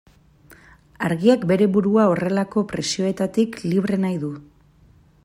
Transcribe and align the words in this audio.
Argiak 1.09 1.43
bere 1.51 1.67
burua 1.75 2.07
horrelako 2.13 2.65
presioetatik 2.73 3.63
libre 3.67 4.01
nahi 4.07 4.21
du. 4.25 4.35